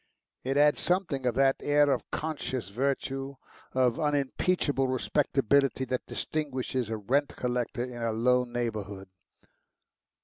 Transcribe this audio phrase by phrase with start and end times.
[0.43, 3.35] It had something of that air of conscious virtue,
[3.73, 9.09] of unimpeachable respectability, that distinguishes a rent collector in a low neighbourhood.